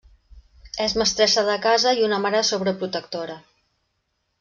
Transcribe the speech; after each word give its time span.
És 0.85 0.95
mestressa 1.01 1.45
de 1.51 1.59
casa 1.67 1.95
i 2.01 2.09
una 2.09 2.21
mare 2.27 2.45
sobreprotectora. 2.51 3.41